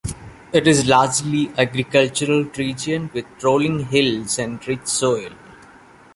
[0.51, 5.29] It is a largely agricultural region with rolling hills and rich soil.